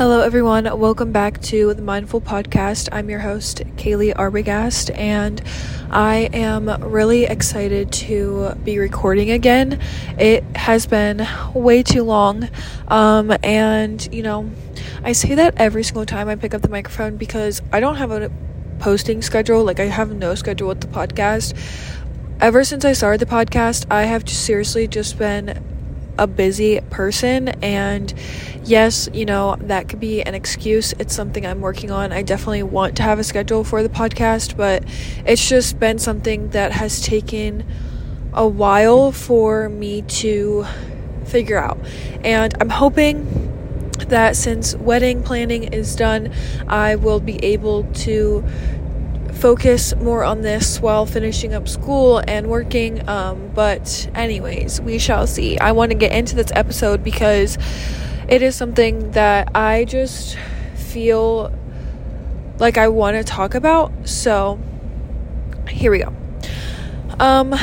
[0.00, 0.64] Hello, everyone.
[0.80, 2.88] Welcome back to the Mindful Podcast.
[2.90, 5.42] I'm your host, Kaylee Arbogast, and
[5.90, 9.78] I am really excited to be recording again.
[10.18, 12.48] It has been way too long,
[12.88, 14.50] um, and you know,
[15.04, 18.10] I say that every single time I pick up the microphone because I don't have
[18.10, 18.32] a
[18.78, 19.64] posting schedule.
[19.64, 21.52] Like, I have no schedule with the podcast.
[22.40, 25.62] Ever since I started the podcast, I have seriously just been
[26.20, 28.12] a busy person and
[28.62, 30.92] yes you know that could be an excuse.
[30.98, 32.12] It's something i'm working on.
[32.12, 34.84] I definitely want to have a schedule for the podcast but
[35.26, 37.64] it's just been something that has taken
[38.34, 40.66] a while for me to
[41.24, 41.78] figure out.
[42.22, 43.48] And i'm hoping
[44.08, 46.32] that since wedding planning is done
[46.68, 48.44] i will be able to
[49.32, 53.08] focus more on this while finishing up school and working.
[53.08, 55.58] Um, but, anyways, we shall see.
[55.58, 57.58] I want to get into this episode because
[58.28, 60.36] it is something that I just
[60.74, 61.52] feel
[62.58, 63.92] like I want to talk about.
[64.08, 64.58] So,
[65.68, 66.14] here we go.
[67.18, 67.54] Um,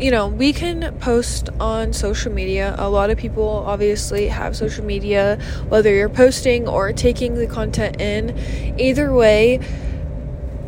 [0.00, 2.74] you know, we can post on social media.
[2.78, 8.00] A lot of people obviously have social media, whether you're posting or taking the content
[8.00, 8.78] in.
[8.78, 9.58] Either way,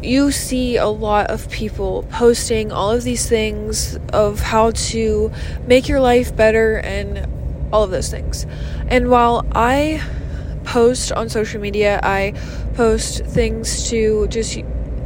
[0.03, 5.31] you see a lot of people posting all of these things of how to
[5.67, 7.29] make your life better and
[7.73, 8.47] all of those things.
[8.89, 10.03] And while I
[10.65, 12.34] post on social media, I
[12.75, 14.59] post things to just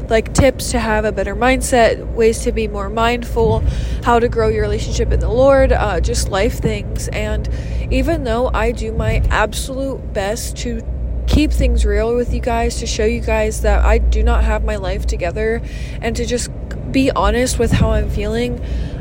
[0.09, 3.61] like tips to have a better mindset, ways to be more mindful,
[4.05, 7.09] how to grow your relationship in the Lord, uh, just life things.
[7.09, 7.49] And
[7.91, 10.83] even though I do my absolute best to
[11.27, 14.65] keep things real with you guys, to show you guys that I do not have
[14.65, 15.63] my life together,
[16.01, 16.51] and to just
[16.91, 18.61] be honest with how I'm feeling,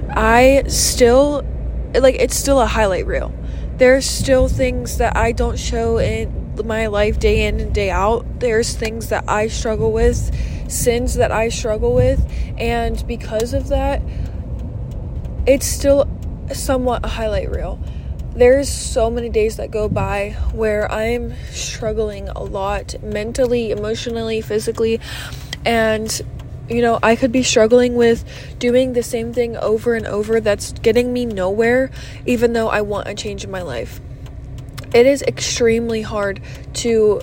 [0.10, 1.46] I still,
[1.94, 3.34] like, it's still a highlight reel.
[3.78, 8.40] There's still things that I don't show in my life day in and day out.
[8.40, 10.32] There's things that I struggle with,
[10.72, 12.26] sins that I struggle with,
[12.58, 14.02] and because of that,
[15.46, 16.08] it's still
[16.54, 17.80] somewhat a highlight reel
[18.36, 25.00] there's so many days that go by where I'm struggling a lot mentally, emotionally, physically,
[25.66, 26.22] and
[26.70, 28.26] you know, I could be struggling with
[28.58, 31.92] doing the same thing over and over that's getting me nowhere,
[32.26, 34.00] even though I want a change in my life.
[34.94, 36.42] It is extremely hard
[36.76, 37.22] to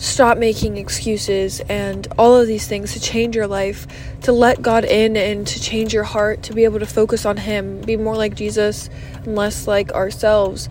[0.00, 3.86] stop making excuses and all of these things to change your life,
[4.22, 7.36] to let God in and to change your heart, to be able to focus on
[7.36, 10.70] Him, be more like Jesus and less like ourselves.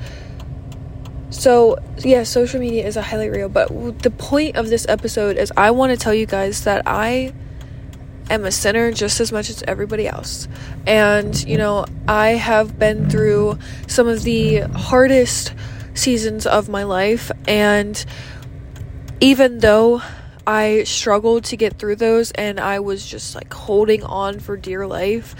[1.30, 3.68] So, yeah, social media is a highlight reel, but
[4.02, 7.32] the point of this episode is I want to tell you guys that I
[8.32, 10.48] am a sinner just as much as everybody else.
[10.88, 15.54] And, you know, I have been through some of the hardest
[15.94, 18.04] seasons of my life and
[19.22, 20.02] even though
[20.47, 24.88] I struggled to get through those and I was just like holding on for dear
[24.88, 25.35] life,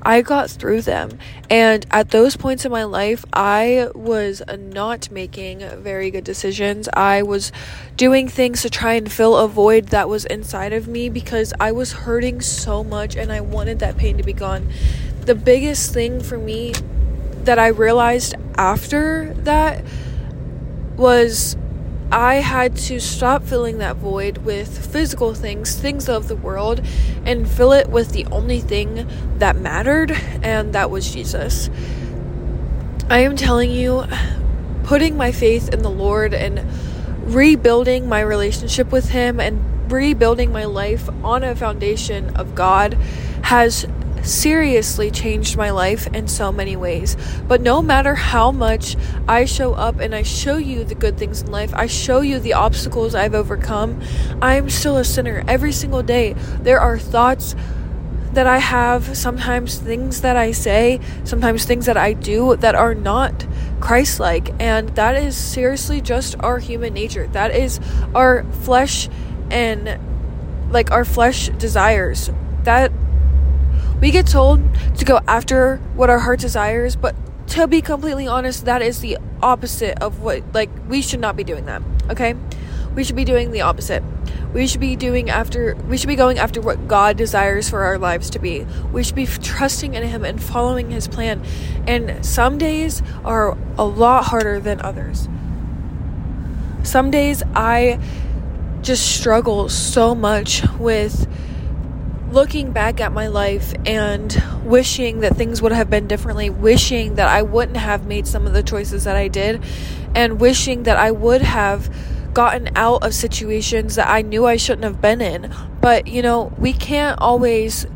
[0.00, 1.18] I got through them.
[1.50, 6.88] And at those points in my life, I was not making very good decisions.
[6.94, 7.52] I was
[7.96, 11.72] doing things to try and fill a void that was inside of me because I
[11.72, 14.70] was hurting so much and I wanted that pain to be gone.
[15.22, 16.74] The biggest thing for me
[17.44, 19.84] that I realized after that
[20.96, 21.56] was
[22.10, 26.80] I had to stop filling that void with physical things, things of the world,
[27.24, 30.12] and fill it with the only thing that mattered,
[30.42, 31.70] and that was Jesus.
[33.08, 34.04] I am telling you,
[34.84, 36.64] putting my faith in the Lord and
[37.24, 42.94] rebuilding my relationship with Him and rebuilding my life on a foundation of God
[43.42, 43.86] has
[44.24, 47.16] seriously changed my life in so many ways.
[47.46, 48.96] But no matter how much
[49.28, 52.38] I show up and I show you the good things in life, I show you
[52.38, 54.00] the obstacles I've overcome,
[54.40, 56.32] I'm still a sinner every single day.
[56.60, 57.54] There are thoughts
[58.32, 62.94] that I have, sometimes things that I say, sometimes things that I do that are
[62.94, 63.46] not
[63.80, 64.50] Christ like.
[64.60, 67.28] And that is seriously just our human nature.
[67.28, 67.80] That is
[68.14, 69.08] our flesh
[69.50, 70.00] and
[70.70, 72.30] like our flesh desires.
[72.64, 72.90] That
[74.04, 74.60] we get told
[74.98, 77.16] to go after what our heart desires, but
[77.46, 81.42] to be completely honest, that is the opposite of what, like, we should not be
[81.42, 81.80] doing that,
[82.10, 82.34] okay?
[82.94, 84.02] We should be doing the opposite.
[84.52, 87.96] We should be doing after, we should be going after what God desires for our
[87.96, 88.66] lives to be.
[88.92, 91.42] We should be trusting in Him and following His plan.
[91.86, 95.30] And some days are a lot harder than others.
[96.82, 97.98] Some days I
[98.82, 101.26] just struggle so much with
[102.34, 107.28] looking back at my life and wishing that things would have been differently, wishing that
[107.28, 109.62] I wouldn't have made some of the choices that I did,
[110.14, 111.88] and wishing that I would have
[112.34, 115.54] gotten out of situations that I knew I shouldn't have been in.
[115.80, 117.86] But, you know, we can't always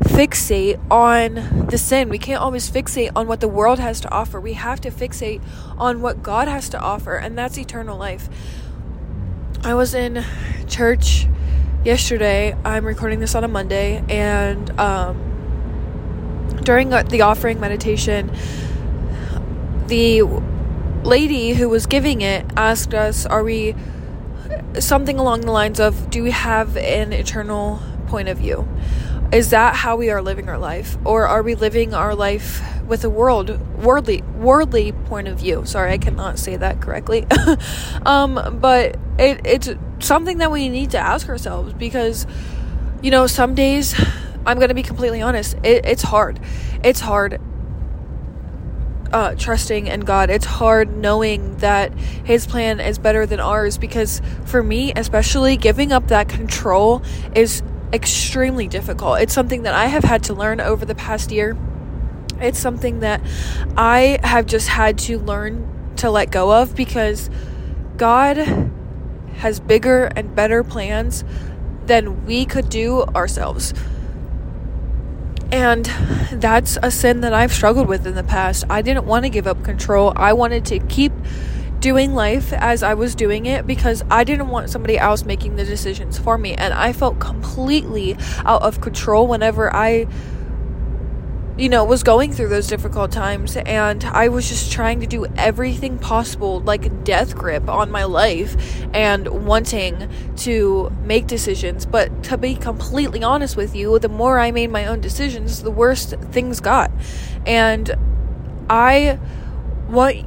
[0.00, 2.08] fixate on the sin.
[2.08, 4.40] We can't always fixate on what the world has to offer.
[4.40, 5.42] We have to fixate
[5.76, 8.28] on what God has to offer, and that's eternal life.
[9.62, 10.24] I was in
[10.66, 11.26] church
[11.84, 12.56] yesterday.
[12.64, 15.16] I'm recording this on a Monday, and um,
[16.62, 18.30] during the offering meditation,
[19.88, 20.22] the
[21.02, 23.74] lady who was giving it asked us, Are we
[24.78, 28.68] something along the lines of, Do we have an eternal point of view?
[29.32, 30.96] Is that how we are living our life?
[31.04, 35.64] Or are we living our life with a world worldly worldly point of view?
[35.64, 37.26] Sorry, I cannot say that correctly.
[38.06, 39.70] um, but it, it's
[40.04, 42.26] something that we need to ask ourselves because,
[43.02, 43.94] you know, some days,
[44.46, 46.40] I'm going to be completely honest, it, it's hard.
[46.82, 47.40] It's hard
[49.12, 50.30] uh, trusting in God.
[50.30, 55.92] It's hard knowing that His plan is better than ours because for me, especially, giving
[55.92, 57.02] up that control
[57.34, 57.62] is
[57.92, 59.20] extremely difficult.
[59.20, 61.56] It's something that I have had to learn over the past year.
[62.40, 63.20] It's something that
[63.76, 67.28] I have just had to learn to let go of because
[67.96, 68.71] God
[69.36, 71.24] has bigger and better plans
[71.86, 73.74] than we could do ourselves.
[75.50, 75.84] And
[76.32, 78.64] that's a sin that I've struggled with in the past.
[78.70, 80.12] I didn't want to give up control.
[80.16, 81.12] I wanted to keep
[81.80, 85.64] doing life as I was doing it because I didn't want somebody else making the
[85.64, 86.54] decisions for me.
[86.54, 90.06] And I felt completely out of control whenever I
[91.62, 95.26] you know, was going through those difficult times and I was just trying to do
[95.36, 98.56] everything possible, like death grip on my life
[98.92, 101.86] and wanting to make decisions.
[101.86, 105.70] But to be completely honest with you, the more I made my own decisions, the
[105.70, 106.90] worse things got.
[107.46, 107.94] And
[108.68, 109.20] I
[109.88, 110.26] want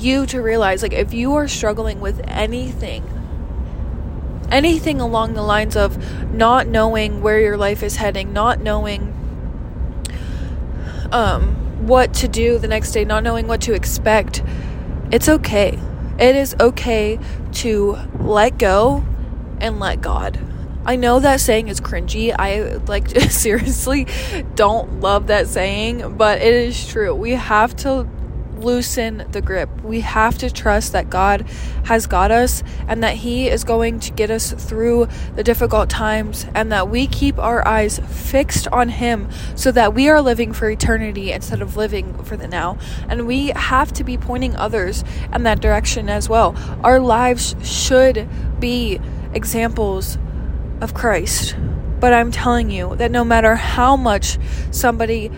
[0.00, 3.04] you to realize like if you are struggling with anything
[4.50, 9.21] anything along the lines of not knowing where your life is heading, not knowing
[11.12, 14.42] um, what to do the next day, not knowing what to expect,
[15.10, 15.78] it's okay.
[16.18, 17.18] It is okay
[17.52, 19.04] to let go
[19.60, 20.38] and let God.
[20.84, 22.34] I know that saying is cringy.
[22.36, 24.06] I like seriously
[24.54, 27.14] don't love that saying, but it is true.
[27.14, 28.08] We have to
[28.62, 29.68] loosen the grip.
[29.82, 31.42] We have to trust that God
[31.84, 36.46] has got us and that He is going to get us through the difficult times
[36.54, 40.70] and that we keep our eyes fixed on Him so that we are living for
[40.70, 42.78] eternity instead of living for the now.
[43.08, 45.04] And we have to be pointing others
[45.34, 46.54] in that direction as well.
[46.82, 48.28] Our lives should
[48.60, 49.00] be
[49.34, 50.18] examples
[50.80, 51.56] of Christ.
[52.00, 54.38] But I'm telling you that no matter how much
[54.72, 55.30] somebody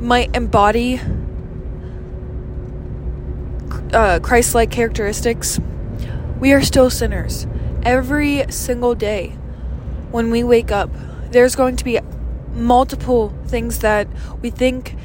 [0.00, 1.00] might embody
[3.92, 5.60] uh, Christ like characteristics,
[6.38, 7.46] we are still sinners.
[7.82, 9.30] Every single day
[10.10, 10.90] when we wake up,
[11.30, 11.98] there's going to be
[12.54, 14.08] multiple things that
[14.42, 14.96] we think,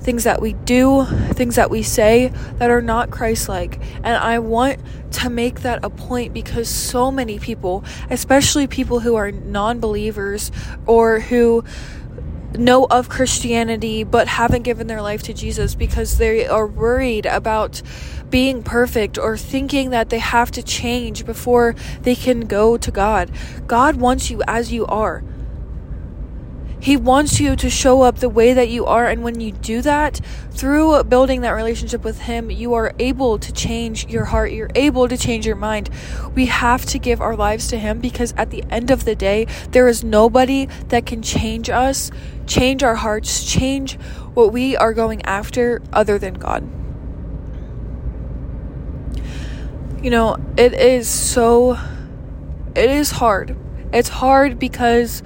[0.00, 3.80] things that we do, things that we say that are not Christ like.
[3.96, 4.78] And I want
[5.12, 10.52] to make that a point because so many people, especially people who are non believers
[10.86, 11.64] or who
[12.58, 17.82] know of Christianity but haven't given their life to Jesus because they are worried about
[18.30, 23.30] being perfect or thinking that they have to change before they can go to God.
[23.66, 25.22] God wants you as you are.
[26.86, 29.06] He wants you to show up the way that you are.
[29.06, 30.20] And when you do that,
[30.52, 34.52] through building that relationship with Him, you are able to change your heart.
[34.52, 35.90] You're able to change your mind.
[36.36, 39.48] We have to give our lives to Him because at the end of the day,
[39.72, 42.12] there is nobody that can change us,
[42.46, 43.98] change our hearts, change
[44.34, 46.62] what we are going after other than God.
[50.04, 51.80] You know, it is so,
[52.76, 53.56] it is hard.
[53.92, 55.24] It's hard because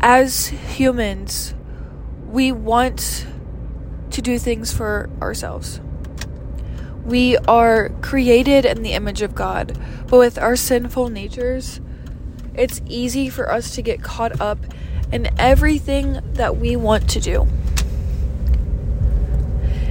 [0.00, 1.54] as humans,
[2.26, 3.26] we want
[4.10, 5.80] to do things for ourselves.
[7.04, 9.78] We are created in the image of God,
[10.08, 11.80] but with our sinful natures,
[12.54, 14.58] it's easy for us to get caught up
[15.12, 17.46] in everything that we want to do.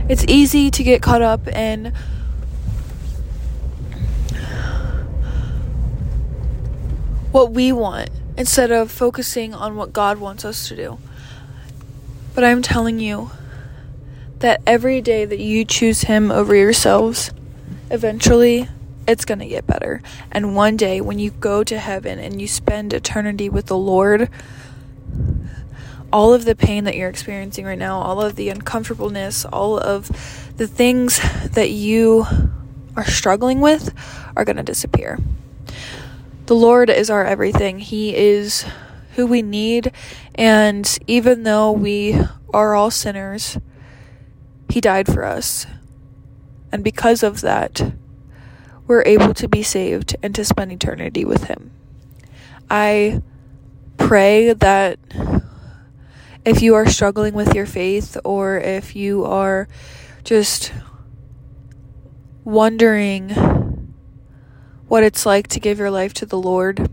[0.08, 1.94] It's easy to get caught up in
[7.32, 8.10] what we want
[8.40, 10.98] instead of focusing on what God wants us to do.
[12.34, 13.32] But I'm telling you
[14.40, 17.32] that every day that you choose Him over yourselves,
[17.92, 18.70] eventually
[19.06, 20.02] it's going to get better.
[20.32, 24.30] And one day when you go to heaven and you spend eternity with the Lord,
[26.14, 30.08] all of the pain that you're experiencing right now, all of the uncomfortableness, all of
[30.56, 31.20] the things
[31.50, 32.26] that you
[32.96, 33.94] are struggling with
[34.38, 35.20] are going to disappear.
[36.50, 37.78] The Lord is our everything.
[37.78, 38.66] He is
[39.14, 39.92] who we need.
[40.34, 42.20] And even though we
[42.52, 43.60] are all sinners,
[44.68, 45.68] He died for us.
[46.72, 47.94] And because of that,
[48.88, 51.70] we're able to be saved and to spend eternity with Him.
[52.68, 53.22] I
[53.98, 54.98] pray that
[56.46, 59.68] if you are struggling with your faith or if you are
[60.24, 60.74] just
[62.44, 63.69] wondering
[64.90, 66.90] what it's like to give your life to the Lord,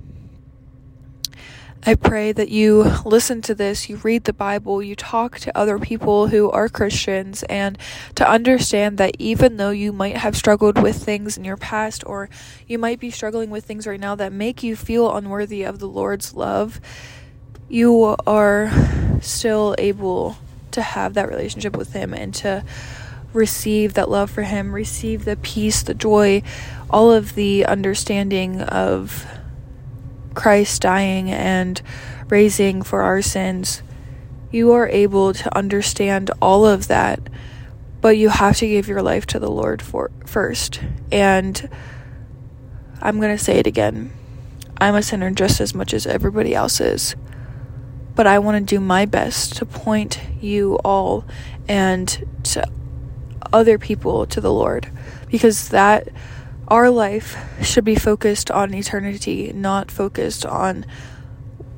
[1.88, 5.78] I pray that you listen to this, you read the Bible, you talk to other
[5.78, 7.78] people who are Christians, and
[8.16, 12.28] to understand that even though you might have struggled with things in your past, or
[12.66, 15.88] you might be struggling with things right now that make you feel unworthy of the
[15.88, 16.80] Lord's love,
[17.68, 18.70] you are
[19.22, 20.36] still able
[20.72, 22.62] to have that relationship with Him and to
[23.36, 26.42] receive that love for Him, receive the peace, the joy,
[26.90, 29.26] all of the understanding of
[30.34, 31.80] Christ dying and
[32.28, 33.82] raising for our sins,
[34.50, 37.20] you are able to understand all of that,
[38.00, 40.80] but you have to give your life to the Lord for first.
[41.10, 41.68] And
[43.00, 44.12] I'm going to say it again.
[44.78, 47.16] I'm a sinner just as much as everybody else is.
[48.14, 51.24] But I want to do my best to point you all
[51.68, 52.66] and to
[53.52, 54.90] other people to the Lord
[55.30, 56.08] because that
[56.68, 60.84] our life should be focused on eternity, not focused on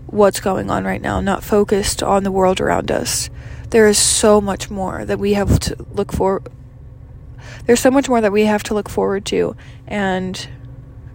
[0.07, 3.29] what's going on right now, not focused on the world around us.
[3.71, 6.43] There is so much more that we have to look for.
[7.67, 9.57] There's so much more that we have to look forward to,
[9.87, 10.49] and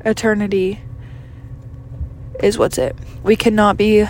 [0.06, 0.82] eternity
[2.40, 2.96] is what's it.
[3.24, 4.06] We cannot be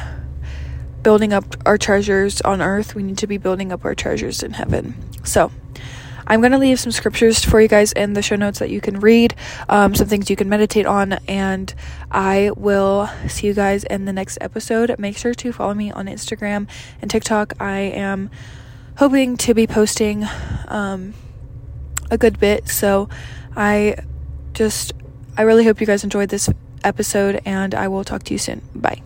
[1.04, 2.96] building up our treasures on earth.
[2.96, 4.96] We need to be building up our treasures in heaven.
[5.24, 5.52] So,
[6.28, 8.82] I'm going to leave some scriptures for you guys in the show notes that you
[8.82, 9.36] can read,
[9.70, 11.74] um, some things you can meditate on, and
[12.12, 14.98] I will see you guys in the next episode.
[15.00, 16.68] Make sure to follow me on Instagram
[17.02, 17.54] and TikTok.
[17.60, 18.30] I am
[18.98, 20.26] hoping to be posting
[20.68, 21.14] um,
[22.12, 23.10] a good bit, so
[23.56, 23.96] I
[24.54, 24.94] just,
[25.38, 26.50] I really hope you guys enjoyed this
[26.84, 28.62] episode, and I will talk to you soon.
[28.76, 29.02] Bye.